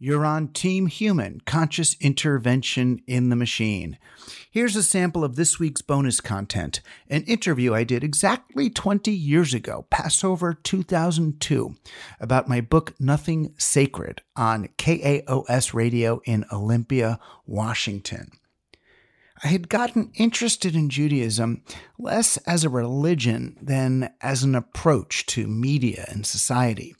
You're 0.00 0.24
on 0.24 0.48
Team 0.52 0.86
Human 0.86 1.40
Conscious 1.44 1.96
Intervention 2.00 3.02
in 3.08 3.30
the 3.30 3.36
Machine. 3.36 3.98
Here's 4.48 4.76
a 4.76 4.82
sample 4.84 5.24
of 5.24 5.34
this 5.34 5.58
week's 5.58 5.82
bonus 5.82 6.20
content 6.20 6.80
an 7.10 7.24
interview 7.24 7.74
I 7.74 7.82
did 7.82 8.04
exactly 8.04 8.70
20 8.70 9.10
years 9.10 9.54
ago, 9.54 9.86
Passover 9.90 10.54
2002, 10.54 11.74
about 12.20 12.48
my 12.48 12.60
book 12.60 12.94
Nothing 13.00 13.52
Sacred 13.58 14.22
on 14.36 14.68
KAOS 14.78 15.74
Radio 15.74 16.20
in 16.24 16.44
Olympia, 16.52 17.18
Washington. 17.44 18.30
I 19.44 19.48
had 19.48 19.68
gotten 19.68 20.10
interested 20.14 20.74
in 20.74 20.88
Judaism 20.88 21.62
less 21.96 22.38
as 22.38 22.64
a 22.64 22.68
religion 22.68 23.56
than 23.62 24.12
as 24.20 24.42
an 24.42 24.56
approach 24.56 25.26
to 25.26 25.46
media 25.46 26.06
and 26.08 26.26
society. 26.26 26.96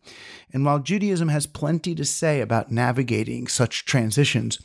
And 0.53 0.65
while 0.65 0.79
Judaism 0.79 1.29
has 1.29 1.47
plenty 1.47 1.95
to 1.97 2.05
say 2.05 2.41
about 2.41 2.71
navigating 2.71 3.49
such 3.49 3.85
transitions, 3.85 4.59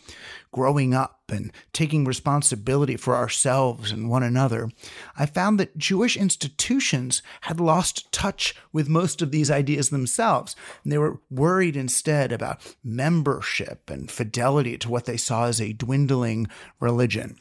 growing 0.51 0.94
up 0.94 1.23
and 1.29 1.51
taking 1.73 2.05
responsibility 2.05 2.95
for 2.95 3.16
ourselves 3.16 3.91
and 3.91 4.07
one 4.07 4.23
another, 4.23 4.69
I 5.17 5.25
found 5.25 5.59
that 5.59 5.78
Jewish 5.78 6.16
institutions 6.16 7.23
had 7.41 7.59
lost 7.59 8.12
touch 8.12 8.56
with 8.72 8.88
most 8.88 9.22
of 9.22 9.31
these 9.31 9.50
ideas 9.50 9.89
themselves. 9.89 10.56
And 10.83 10.91
they 10.91 11.00
were 11.00 11.19
worried 11.31 11.75
instead 11.75 12.31
about 12.31 12.75
membership 12.83 13.89
and 13.89 14.12
fidelity 14.12 14.78
to 14.78 14.89
what 14.89 15.06
they 15.06 15.17
saw 15.17 15.45
as 15.45 15.59
a 15.59 15.73
dwindling 15.73 16.47
religion. 16.79 17.38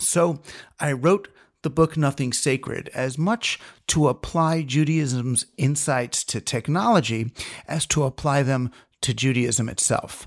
So 0.00 0.40
I 0.78 0.92
wrote 0.92 1.28
the 1.62 1.70
book 1.70 1.96
Nothing 1.96 2.32
Sacred 2.32 2.88
as 2.94 3.18
much 3.18 3.58
to 3.88 4.08
apply 4.08 4.62
Judaism's 4.62 5.46
insights 5.56 6.24
to 6.24 6.40
technology 6.40 7.32
as 7.66 7.86
to 7.86 8.04
apply 8.04 8.42
them 8.42 8.70
to 9.02 9.12
Judaism 9.12 9.68
itself. 9.68 10.26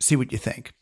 See 0.00 0.16
what 0.16 0.32
you 0.32 0.38
think. 0.38 0.72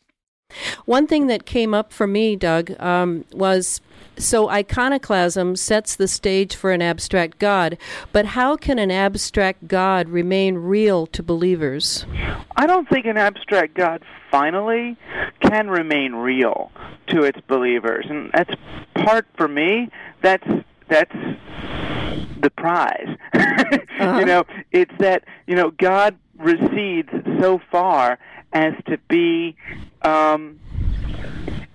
One 0.85 1.07
thing 1.07 1.27
that 1.27 1.45
came 1.45 1.73
up 1.73 1.91
for 1.91 2.07
me, 2.07 2.35
Doug, 2.35 2.79
um, 2.81 3.25
was 3.31 3.81
so 4.17 4.49
iconoclasm 4.49 5.55
sets 5.55 5.95
the 5.95 6.07
stage 6.07 6.55
for 6.55 6.71
an 6.71 6.81
abstract 6.81 7.39
God, 7.39 7.77
but 8.11 8.25
how 8.25 8.55
can 8.55 8.79
an 8.79 8.91
abstract 8.91 9.67
God 9.67 10.09
remain 10.09 10.55
real 10.55 11.05
to 11.07 11.21
believers? 11.21 12.05
I 12.55 12.65
don't 12.65 12.87
think 12.87 13.05
an 13.05 13.17
abstract 13.17 13.73
God 13.73 14.03
finally 14.31 14.97
can 15.41 15.69
remain 15.69 16.13
real 16.13 16.71
to 17.07 17.23
its 17.23 17.39
believers, 17.47 18.05
and 18.09 18.31
that's 18.33 18.53
part 18.95 19.27
for 19.35 19.47
me. 19.47 19.89
That's 20.21 20.47
that's 20.87 21.15
the 22.41 22.49
prize. 22.49 23.17
Uh-huh. 23.97 24.19
You 24.19 24.25
know, 24.25 24.43
it's 24.73 24.91
that 24.99 25.23
you 25.47 25.55
know 25.55 25.71
God 25.71 26.17
recedes 26.37 27.09
so 27.39 27.61
far 27.71 28.19
as 28.55 28.73
to 28.87 28.97
be 29.09 29.55
um, 30.01 30.59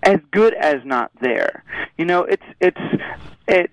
as 0.03 0.19
good 0.33 0.55
as 0.55 0.77
not 0.85 1.13
there. 1.21 1.63
You 1.99 2.07
know, 2.07 2.25
it's 2.25 2.43
it's 2.59 2.81
it. 3.47 3.71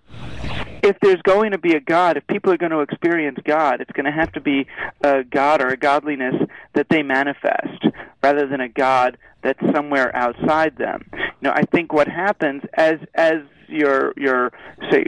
If 0.84 1.00
there's 1.02 1.22
going 1.24 1.52
to 1.52 1.58
be 1.58 1.74
a 1.74 1.80
God, 1.80 2.18
if 2.18 2.28
people 2.28 2.52
are 2.52 2.58
going 2.58 2.72
to 2.72 2.82
experience 2.82 3.40
God, 3.44 3.82
it's 3.82 3.92
going 3.92 4.06
to 4.06 4.12
have 4.12 4.32
to 4.34 4.42
be 4.42 4.68
a 5.04 5.24
God 5.24 5.62
or 5.62 5.70
a 5.70 5.78
godliness 5.78 6.36
that 6.74 6.88
they 6.90 7.02
manifest, 7.02 7.86
rather 8.22 8.46
than 8.46 8.62
a 8.62 8.70
God 8.70 9.18
that's 9.42 9.60
somewhere 9.74 10.16
outside 10.16 10.78
them. 10.78 11.10
You 11.14 11.20
know, 11.42 11.52
I 11.52 11.64
think 11.64 11.94
what 11.94 12.08
happens 12.08 12.64
as 12.74 13.00
as 13.16 13.38
your 13.68 14.14
your 14.18 14.52
say 14.92 15.06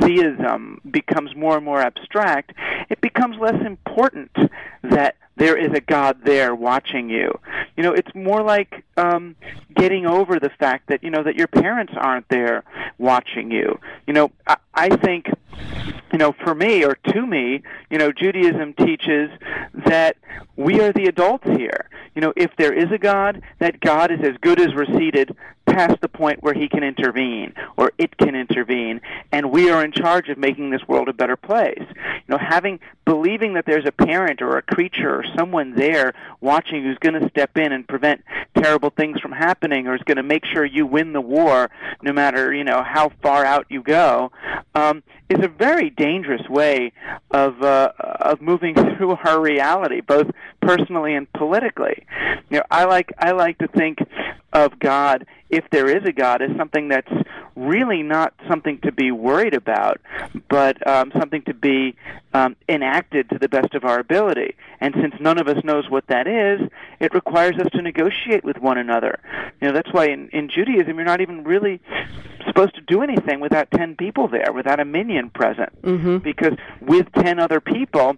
theism 0.00 0.80
becomes 0.90 1.34
more 1.36 1.56
and 1.56 1.64
more 1.64 1.80
abstract, 1.80 2.52
it 2.88 3.00
becomes 3.00 3.36
less 3.38 3.60
important 3.64 4.34
that 4.82 5.16
there 5.40 5.56
is 5.56 5.72
a 5.72 5.80
God 5.80 6.18
there 6.22 6.54
watching 6.54 7.08
you. 7.08 7.32
You 7.74 7.82
know, 7.82 7.92
it's 7.92 8.14
more 8.14 8.42
like 8.42 8.84
um, 8.98 9.34
getting 9.74 10.04
over 10.04 10.38
the 10.38 10.50
fact 10.50 10.88
that 10.88 11.02
you 11.02 11.08
know 11.10 11.22
that 11.22 11.34
your 11.34 11.46
parents 11.46 11.94
aren't 11.96 12.28
there 12.28 12.62
watching 12.98 13.50
you. 13.50 13.78
You 14.06 14.12
know, 14.12 14.30
I, 14.46 14.56
I 14.74 14.96
think, 14.96 15.30
you 16.12 16.18
know, 16.18 16.32
for 16.44 16.54
me 16.54 16.84
or 16.84 16.94
to 16.94 17.26
me, 17.26 17.62
you 17.88 17.96
know, 17.96 18.12
Judaism 18.12 18.74
teaches 18.74 19.30
that 19.86 20.18
we 20.56 20.78
are 20.82 20.92
the 20.92 21.06
adults 21.06 21.48
here. 21.48 21.88
You 22.14 22.20
know, 22.20 22.34
if 22.36 22.50
there 22.58 22.74
is 22.74 22.92
a 22.92 22.98
God, 22.98 23.40
that 23.60 23.80
God 23.80 24.10
is 24.10 24.20
as 24.22 24.36
good 24.42 24.60
as 24.60 24.74
receded 24.74 25.34
past 25.70 26.00
the 26.00 26.08
point 26.08 26.42
where 26.42 26.54
he 26.54 26.68
can 26.68 26.82
intervene 26.82 27.54
or 27.76 27.92
it 27.98 28.16
can 28.16 28.34
intervene 28.34 29.00
and 29.32 29.50
we 29.50 29.70
are 29.70 29.84
in 29.84 29.92
charge 29.92 30.28
of 30.28 30.38
making 30.38 30.70
this 30.70 30.82
world 30.88 31.08
a 31.08 31.12
better 31.12 31.36
place. 31.36 31.84
You 31.88 32.28
know 32.28 32.38
having 32.38 32.80
believing 33.04 33.54
that 33.54 33.66
there's 33.66 33.86
a 33.86 33.92
parent 33.92 34.42
or 34.42 34.56
a 34.56 34.62
creature 34.62 35.16
or 35.16 35.24
someone 35.36 35.74
there 35.74 36.12
watching 36.40 36.84
who's 36.84 36.98
going 36.98 37.20
to 37.20 37.28
step 37.28 37.56
in 37.56 37.72
and 37.72 37.86
prevent 37.86 38.22
terrible 38.56 38.90
things 38.90 39.20
from 39.20 39.32
happening 39.32 39.86
or 39.86 39.94
is 39.94 40.02
going 40.04 40.16
to 40.16 40.22
make 40.22 40.44
sure 40.44 40.64
you 40.64 40.86
win 40.86 41.12
the 41.12 41.20
war 41.20 41.70
no 42.02 42.12
matter 42.12 42.52
you 42.52 42.64
know 42.64 42.82
how 42.82 43.10
far 43.22 43.44
out 43.44 43.66
you 43.68 43.82
go 43.82 44.30
um, 44.74 45.02
is 45.28 45.44
a 45.44 45.48
very 45.48 45.90
dangerous 45.90 46.46
way 46.48 46.92
of 47.30 47.62
uh, 47.62 47.92
of 47.98 48.40
moving 48.40 48.74
through 48.96 49.16
our 49.24 49.40
reality 49.40 50.00
both 50.00 50.30
personally 50.60 51.14
and 51.14 51.32
politically. 51.32 52.04
You 52.50 52.58
know 52.58 52.64
i 52.70 52.84
like 52.84 53.12
i 53.18 53.32
like 53.32 53.58
to 53.58 53.68
think 53.68 53.98
of 54.52 54.78
god 54.78 55.26
if 55.50 55.68
there 55.70 55.88
is 55.88 56.04
a 56.04 56.12
God, 56.12 56.42
is 56.42 56.50
something 56.56 56.88
that's 56.88 57.10
really 57.56 58.02
not 58.02 58.32
something 58.48 58.78
to 58.82 58.92
be 58.92 59.10
worried 59.10 59.52
about, 59.52 60.00
but 60.48 60.86
um, 60.86 61.12
something 61.18 61.42
to 61.42 61.54
be 61.54 61.96
um, 62.32 62.54
enacted 62.68 63.28
to 63.30 63.38
the 63.38 63.48
best 63.48 63.74
of 63.74 63.84
our 63.84 63.98
ability. 63.98 64.54
And 64.80 64.94
since 64.94 65.14
none 65.20 65.38
of 65.38 65.48
us 65.48 65.62
knows 65.64 65.90
what 65.90 66.06
that 66.06 66.28
is, 66.28 66.60
it 67.00 67.12
requires 67.12 67.56
us 67.58 67.68
to 67.72 67.82
negotiate 67.82 68.44
with 68.44 68.58
one 68.58 68.78
another. 68.78 69.18
You 69.60 69.68
know, 69.68 69.74
that's 69.74 69.92
why 69.92 70.06
in, 70.06 70.28
in 70.28 70.48
Judaism 70.48 70.96
you're 70.96 71.04
not 71.04 71.20
even 71.20 71.42
really 71.42 71.80
supposed 72.46 72.76
to 72.76 72.80
do 72.82 73.02
anything 73.02 73.40
without 73.40 73.70
ten 73.72 73.96
people 73.96 74.28
there, 74.28 74.52
without 74.54 74.78
a 74.78 74.84
minyan 74.84 75.30
present, 75.30 75.70
Mm-hmm. 75.82 76.18
because 76.18 76.52
with 76.80 77.10
ten 77.12 77.38
other 77.38 77.60
people. 77.60 78.16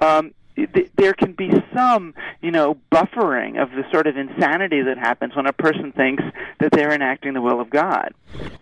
Um, 0.00 0.34
th- 0.56 0.90
there 0.96 1.14
can 1.14 1.32
be 1.32 1.50
some, 1.74 2.14
you 2.40 2.50
know, 2.50 2.76
buffering 2.90 3.60
of 3.60 3.70
the 3.70 3.84
sort 3.92 4.06
of 4.06 4.16
insanity 4.16 4.82
that 4.82 4.98
happens 4.98 5.34
when 5.34 5.46
a 5.46 5.52
person 5.52 5.92
thinks 5.92 6.22
that 6.60 6.70
they're 6.72 6.92
enacting 6.92 7.34
the 7.34 7.40
will 7.40 7.60
of 7.60 7.70
God. 7.70 8.14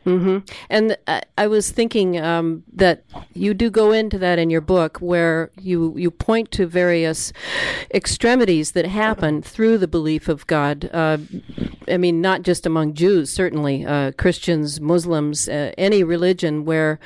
hmm 0.05 0.39
And 0.69 0.97
I, 1.07 1.23
I 1.37 1.47
was 1.47 1.71
thinking 1.71 2.19
um, 2.21 2.65
that 2.73 3.05
you 3.35 3.55
do 3.55 3.71
go 3.71 3.93
into 3.93 4.19
that 4.19 4.39
in 4.39 4.51
your 4.51 4.61
book, 4.61 4.99
where 4.99 5.51
you 5.61 5.95
you 5.97 6.11
point 6.11 6.51
to 6.53 6.67
various 6.67 7.33
extremities 7.93 8.73
that 8.73 8.87
happen 8.87 9.43
through 9.43 9.79
the 9.79 9.89
belief 9.89 10.29
of 10.29 10.47
God. 10.47 10.89
Uh, 10.93 11.19
I 11.89 11.97
mean, 11.97 12.21
not 12.21 12.43
just 12.43 12.67
among 12.67 12.95
Jews, 12.95 13.33
certainly 13.33 13.85
uh, 13.85 14.13
Christians, 14.13 14.81
Muslims, 14.81 15.49
uh, 15.49 15.73
any 15.77 16.03
religion 16.05 16.65
where 16.65 16.99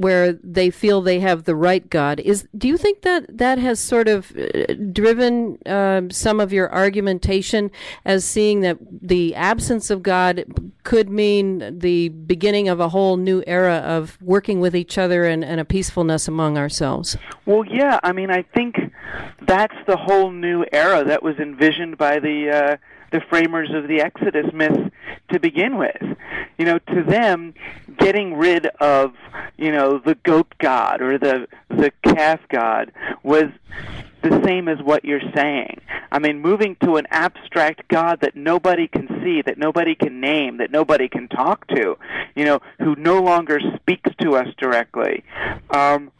where 0.00 0.32
they 0.32 0.70
feel 0.70 1.02
they 1.02 1.20
have 1.20 1.44
the 1.44 1.54
right 1.54 1.90
God. 1.90 2.20
Is 2.20 2.48
do 2.56 2.66
you 2.66 2.78
think 2.78 3.02
that 3.02 3.36
that 3.36 3.58
has 3.58 3.78
sort 3.78 4.08
of 4.08 4.32
uh, 4.34 4.72
driven 4.92 5.58
um, 5.66 6.10
some 6.10 6.40
of 6.40 6.54
your 6.54 6.72
argumentation 6.72 7.70
as 8.06 8.24
seeing 8.24 8.60
that 8.60 8.78
the 9.02 9.34
absence 9.34 9.90
of 9.90 10.02
God 10.02 10.44
could 10.84 11.10
mean 11.10 11.78
the 11.78 12.08
beginning 12.08 12.68
of 12.68 12.80
a 12.80 12.88
whole 12.88 13.18
new 13.18 13.44
era 13.46 13.76
of 13.76 14.16
working 14.22 14.58
with 14.58 14.74
each 14.74 14.96
other 14.96 15.24
and, 15.24 15.44
and 15.44 15.60
a 15.60 15.66
peacefulness 15.66 16.26
among 16.26 16.56
ourselves? 16.56 17.18
Well, 17.44 17.66
yeah. 17.66 18.00
I 18.02 18.12
mean, 18.12 18.30
I 18.30 18.42
think 18.54 18.76
that's 19.42 19.76
the 19.86 19.98
whole 19.98 20.30
new 20.30 20.64
era 20.72 21.04
that 21.04 21.22
was 21.22 21.36
envisioned 21.36 21.98
by 21.98 22.20
the 22.20 22.50
uh, 22.50 22.76
the 23.10 23.20
framers 23.28 23.70
of 23.72 23.88
the 23.88 24.00
Exodus 24.00 24.52
myth 24.52 24.92
to 25.30 25.40
begin 25.40 25.78
with. 25.78 26.02
You 26.58 26.64
know, 26.66 26.78
to 26.78 27.02
them, 27.02 27.54
getting 27.98 28.34
rid 28.34 28.66
of 28.80 29.14
you 29.56 29.72
know 29.72 29.98
the 29.98 30.14
goat 30.16 30.54
god 30.58 31.00
or 31.02 31.18
the 31.18 31.46
the 31.68 31.92
calf 32.02 32.40
god 32.48 32.92
was 33.22 33.50
the 34.22 34.42
same 34.44 34.68
as 34.68 34.78
what 34.82 35.04
you're 35.04 35.20
saying. 35.34 35.80
I 36.12 36.18
mean, 36.18 36.40
moving 36.40 36.76
to 36.84 36.96
an 36.96 37.06
abstract 37.10 37.88
God 37.88 38.20
that 38.20 38.36
nobody 38.36 38.86
can 38.86 39.08
see, 39.22 39.42
that 39.42 39.58
nobody 39.58 39.94
can 39.94 40.20
name, 40.20 40.58
that 40.58 40.70
nobody 40.70 41.08
can 41.08 41.28
talk 41.28 41.66
to, 41.68 41.96
you 42.34 42.44
know, 42.44 42.60
who 42.78 42.94
no 42.96 43.22
longer 43.22 43.58
speaks 43.76 44.10
to 44.20 44.36
us 44.36 44.48
directly, 44.58 45.24
um, 45.70 46.10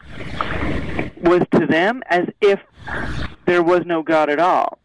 was 1.18 1.42
to 1.52 1.66
them 1.66 2.02
as 2.08 2.26
if 2.40 2.60
there 3.46 3.62
was 3.62 3.82
no 3.84 4.02
God 4.02 4.30
at 4.30 4.38
all. 4.38 4.79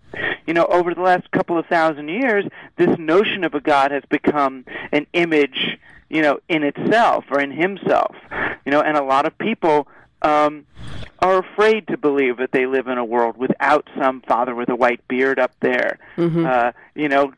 You 0.47 0.53
know, 0.53 0.65
over 0.65 0.93
the 0.93 1.01
last 1.01 1.29
couple 1.31 1.57
of 1.57 1.65
thousand 1.67 2.09
years, 2.09 2.45
this 2.77 2.97
notion 2.97 3.43
of 3.43 3.53
a 3.53 3.59
God 3.59 3.91
has 3.91 4.03
become 4.09 4.65
an 4.91 5.07
image, 5.13 5.77
you 6.09 6.21
know, 6.21 6.39
in 6.47 6.63
itself 6.63 7.25
or 7.31 7.39
in 7.39 7.51
himself. 7.51 8.15
You 8.65 8.71
know, 8.71 8.81
and 8.81 8.97
a 8.97 9.03
lot 9.03 9.25
of 9.25 9.37
people 9.37 9.87
um, 10.21 10.65
are 11.19 11.39
afraid 11.39 11.87
to 11.87 11.97
believe 11.97 12.37
that 12.37 12.51
they 12.51 12.65
live 12.65 12.87
in 12.87 12.97
a 12.97 13.05
world 13.05 13.37
without 13.37 13.87
some 13.97 14.21
father 14.21 14.53
with 14.55 14.69
a 14.69 14.75
white 14.75 15.07
beard 15.07 15.39
up 15.39 15.51
there, 15.61 15.97
Mm-hmm. 16.17 16.45
uh, 16.45 16.71
you 16.95 17.09
know, 17.09 17.33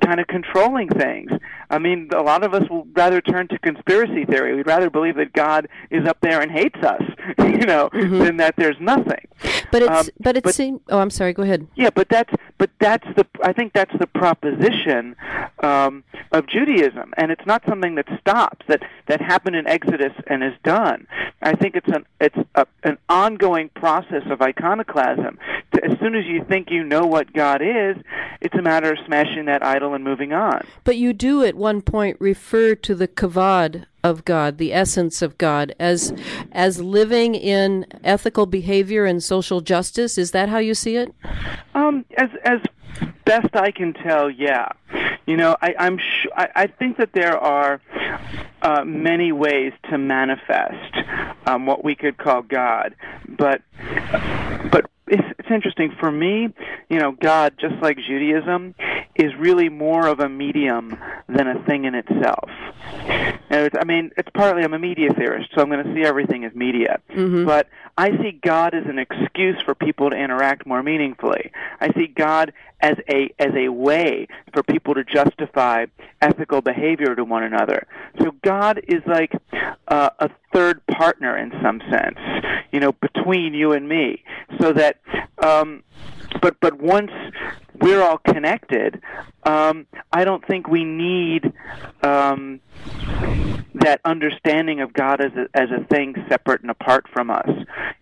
kind 0.00 0.20
of 0.20 0.26
controlling 0.26 0.88
things. 0.88 1.30
I 1.72 1.78
mean, 1.78 2.10
a 2.14 2.22
lot 2.22 2.44
of 2.44 2.52
us 2.52 2.68
will 2.68 2.86
rather 2.92 3.22
turn 3.22 3.48
to 3.48 3.58
conspiracy 3.58 4.26
theory. 4.26 4.54
We'd 4.54 4.66
rather 4.66 4.90
believe 4.90 5.16
that 5.16 5.32
God 5.32 5.68
is 5.90 6.06
up 6.06 6.18
there 6.20 6.42
and 6.42 6.52
hates 6.52 6.78
us, 6.82 7.02
you 7.38 7.66
know, 7.66 7.88
than 7.92 8.36
that 8.36 8.56
there's 8.56 8.76
nothing. 8.78 9.26
But 9.72 9.82
it's 9.82 9.90
Um, 9.90 10.08
but 10.20 10.36
it 10.36 10.46
seems. 10.48 10.80
Oh, 10.90 10.98
I'm 10.98 11.10
sorry. 11.10 11.32
Go 11.32 11.42
ahead. 11.42 11.66
Yeah, 11.74 11.88
but 11.88 12.10
that's 12.10 12.32
but 12.58 12.70
that's 12.78 13.06
the 13.16 13.26
I 13.42 13.54
think 13.54 13.72
that's 13.72 13.96
the 13.98 14.06
proposition 14.06 15.16
um, 15.62 16.04
of 16.30 16.46
Judaism, 16.46 17.14
and 17.16 17.32
it's 17.32 17.46
not 17.46 17.62
something 17.66 17.94
that 17.94 18.06
stops 18.20 18.66
that 18.68 18.82
that 19.06 19.22
happened 19.22 19.56
in 19.56 19.66
Exodus 19.66 20.12
and 20.26 20.44
is 20.44 20.52
done. 20.62 21.06
I 21.40 21.54
think 21.54 21.74
it's 21.74 21.88
an 21.88 22.04
it's 22.20 22.36
a, 22.54 22.66
an 22.84 22.98
ongoing 23.08 23.70
process 23.70 24.24
of 24.30 24.42
iconoclasm. 24.42 25.38
To, 25.74 25.84
as 25.84 25.98
soon 26.00 26.14
as 26.14 26.26
you 26.26 26.44
think 26.44 26.70
you 26.70 26.84
know 26.84 27.06
what 27.06 27.32
God 27.32 27.62
is, 27.62 27.96
it's 28.42 28.54
a 28.54 28.62
matter 28.62 28.92
of 28.92 28.98
smashing 29.06 29.46
that 29.46 29.64
idol 29.64 29.94
and 29.94 30.04
moving 30.04 30.32
on. 30.32 30.66
But 30.84 30.96
you 30.98 31.12
do 31.12 31.42
at 31.44 31.54
one 31.62 31.80
point 31.80 32.16
refer 32.20 32.74
to 32.74 32.94
the 32.94 33.08
kavod 33.08 33.86
of 34.04 34.24
God, 34.24 34.58
the 34.58 34.74
essence 34.74 35.22
of 35.22 35.38
God, 35.38 35.74
as 35.78 36.12
as 36.50 36.82
living 36.82 37.34
in 37.34 37.86
ethical 38.02 38.46
behavior 38.46 39.04
and 39.04 39.22
social 39.22 39.60
justice. 39.60 40.18
Is 40.18 40.32
that 40.32 40.48
how 40.48 40.58
you 40.58 40.74
see 40.74 40.96
it? 40.96 41.14
Um, 41.74 42.04
as 42.18 42.30
as 42.44 42.60
best 43.24 43.54
I 43.54 43.70
can 43.70 43.94
tell, 43.94 44.28
yeah. 44.28 44.68
You 45.26 45.36
know, 45.36 45.56
I, 45.62 45.74
I'm 45.78 45.98
sh- 45.98 46.26
I, 46.36 46.48
I 46.56 46.66
think 46.66 46.96
that 46.96 47.12
there 47.12 47.38
are 47.38 47.80
uh, 48.62 48.84
many 48.84 49.30
ways 49.30 49.72
to 49.90 49.98
manifest 49.98 50.94
um, 51.46 51.64
what 51.66 51.84
we 51.84 51.94
could 51.94 52.18
call 52.18 52.42
God, 52.42 52.94
but 53.28 53.62
but 54.72 54.90
it's, 55.06 55.22
it's 55.38 55.50
interesting 55.50 55.94
for 56.00 56.10
me. 56.10 56.52
You 56.88 56.98
know, 56.98 57.12
God, 57.12 57.54
just 57.58 57.76
like 57.82 57.98
Judaism, 57.98 58.74
is 59.22 59.34
really 59.36 59.68
more 59.68 60.06
of 60.06 60.20
a 60.20 60.28
medium 60.28 60.98
than 61.28 61.46
a 61.48 61.62
thing 61.64 61.84
in 61.84 61.94
itself. 61.94 62.50
And 63.50 63.66
it's, 63.66 63.76
I 63.78 63.84
mean, 63.84 64.10
it's 64.16 64.30
partly 64.34 64.62
I'm 64.62 64.72
a 64.72 64.78
media 64.78 65.12
theorist, 65.12 65.50
so 65.54 65.60
I'm 65.60 65.68
going 65.68 65.84
to 65.84 65.94
see 65.94 66.02
everything 66.02 66.44
as 66.44 66.54
media. 66.54 67.00
But 67.44 67.68
I 67.98 68.10
see 68.22 68.32
God 68.42 68.74
as 68.74 68.86
an 68.86 68.98
excuse 68.98 69.60
for 69.62 69.74
people 69.74 70.08
to 70.10 70.16
interact 70.16 70.66
more 70.66 70.82
meaningfully. 70.82 71.52
I 71.80 71.92
see 71.92 72.06
God 72.06 72.52
as 72.80 72.96
a 73.08 73.32
as 73.38 73.52
a 73.54 73.68
way 73.68 74.26
for 74.52 74.62
people 74.62 74.94
to 74.94 75.04
justify 75.04 75.86
ethical 76.20 76.62
behavior 76.62 77.14
to 77.14 77.24
one 77.24 77.42
another. 77.44 77.86
So 78.20 78.32
God 78.42 78.80
is 78.88 79.02
like 79.06 79.32
uh, 79.86 80.10
a 80.18 80.30
third 80.52 80.84
partner 80.86 81.36
in 81.36 81.52
some 81.62 81.80
sense, 81.90 82.18
you 82.72 82.80
know, 82.80 82.92
between 82.92 83.54
you 83.54 83.72
and 83.72 83.88
me, 83.88 84.24
so 84.60 84.72
that. 84.72 84.98
Um, 85.42 85.82
but 86.40 86.56
but 86.60 86.80
once 86.80 87.10
we're 87.80 88.02
all 88.02 88.18
connected, 88.18 89.00
um, 89.44 89.86
I 90.12 90.24
don't 90.24 90.46
think 90.46 90.68
we 90.68 90.84
need 90.84 91.52
um, 92.02 92.60
that 93.74 94.00
understanding 94.04 94.80
of 94.80 94.92
God 94.92 95.20
as 95.20 95.32
a, 95.32 95.48
as 95.54 95.70
a 95.70 95.84
thing 95.84 96.14
separate 96.28 96.62
and 96.62 96.70
apart 96.70 97.06
from 97.12 97.30
us. 97.30 97.48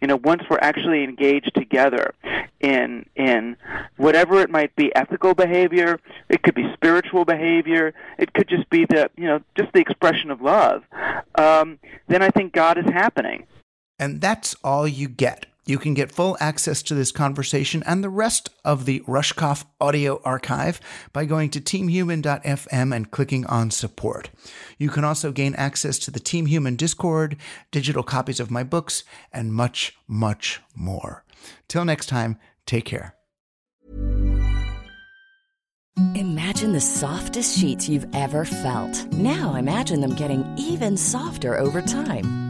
You 0.01 0.09
know, 0.09 0.17
once 0.17 0.43
we're 0.51 0.59
actually 0.61 1.05
engaged 1.05 1.53
together 1.55 2.15
in 2.61 3.07
in 3.17 3.57
whatever 3.97 4.41
it 4.41 4.51
might 4.51 4.75
be, 4.77 4.95
ethical 4.95 5.35
behavior, 5.35 6.01
it 6.29 6.43
could 6.43 6.55
be 6.55 6.71
spiritual 6.75 7.25
behavior, 7.25 7.95
it 8.19 8.33
could 8.33 8.49
just 8.49 8.69
be 8.71 8.85
the 8.87 9.11
you 9.17 9.25
know 9.25 9.41
just 9.57 9.73
the 9.73 9.81
expression 9.81 10.31
of 10.31 10.41
love. 10.41 10.85
Um, 11.37 11.79
then 12.09 12.23
I 12.23 12.31
think 12.31 12.53
God 12.53 12.79
is 12.79 12.87
happening. 12.87 13.47
And 13.99 14.21
that's 14.21 14.57
all 14.65 14.89
you 14.89 15.09
get. 15.09 15.47
You 15.67 15.79
can 15.79 15.95
get 15.95 16.11
full 16.11 16.37
access 16.41 16.83
to 16.85 16.95
this 16.95 17.13
conversation 17.13 17.83
and 17.87 18.03
the 18.03 18.11
rest 18.11 18.51
of 18.65 18.87
the 18.87 19.01
Rushkoff 19.01 19.65
audio 19.81 20.21
archive 20.25 20.81
by 21.13 21.25
going 21.25 21.51
to 21.51 21.61
teamhuman.fm 21.61 22.95
and 22.95 23.11
clicking 23.11 23.47
on 23.47 23.71
support. 23.71 24.31
You 24.79 24.89
can 24.89 25.05
also 25.05 25.33
gain 25.33 25.55
access 25.55 25.99
to 26.01 26.11
the 26.11 26.21
Team 26.21 26.47
Human 26.47 26.77
Discord, 26.77 27.37
digital 27.71 28.03
copies 28.03 28.41
of 28.41 28.51
my 28.51 28.63
books, 28.63 29.05
and 29.33 29.53
much, 29.53 29.97
much 30.09 30.61
more. 30.75 31.25
Till 31.69 31.85
next 31.85 32.07
time, 32.07 32.39
take 32.67 32.85
care. 32.85 33.15
Imagine 36.15 36.73
the 36.73 36.81
softest 36.81 37.59
sheets 37.59 37.89
you've 37.89 38.07
ever 38.15 38.45
felt. 38.45 39.07
Now 39.13 39.55
imagine 39.55 40.01
them 40.01 40.15
getting 40.15 40.47
even 40.57 40.97
softer 40.97 41.59
over 41.59 41.83
time. 41.83 42.50